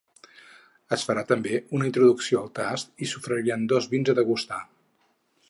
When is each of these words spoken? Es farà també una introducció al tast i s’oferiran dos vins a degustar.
Es 0.95 1.03
farà 1.09 1.23
també 1.31 1.59
una 1.79 1.87
introducció 1.89 2.41
al 2.41 2.49
tast 2.61 3.05
i 3.07 3.11
s’oferiran 3.13 3.69
dos 3.75 3.91
vins 3.93 4.13
a 4.15 4.19
degustar. 4.23 4.61